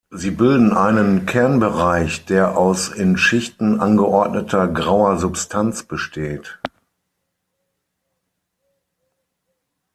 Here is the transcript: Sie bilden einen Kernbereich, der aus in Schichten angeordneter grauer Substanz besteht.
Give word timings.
Sie 0.09 0.31
bilden 0.31 0.73
einen 0.75 1.27
Kernbereich, 1.27 2.25
der 2.25 2.57
aus 2.57 2.89
in 2.89 3.17
Schichten 3.17 3.79
angeordneter 3.79 4.67
grauer 4.67 5.19
Substanz 5.19 5.83
besteht. 5.83 6.59